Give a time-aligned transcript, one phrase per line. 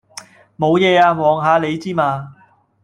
[0.57, 1.13] 無野呀！
[1.13, 2.33] 望下你之嘛。